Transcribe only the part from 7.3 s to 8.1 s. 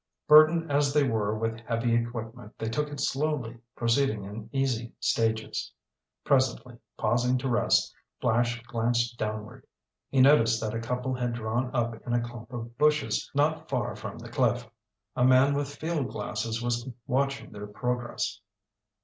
to rest,